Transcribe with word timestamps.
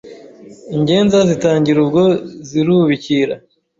Ingenza 0.75 1.17
zitangira 1.29 1.77
ubwo 1.83 2.03
zirubikira. 2.47 3.35